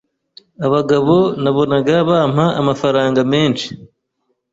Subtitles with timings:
[0.65, 3.67] abagabo nabonaga bampa amafaranga menshi